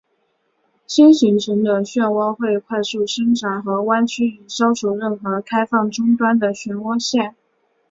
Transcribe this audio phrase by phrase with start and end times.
[0.87, 7.35] 新形成的涡旋会快速伸展和弯曲以消除任何开放终端的涡旋线。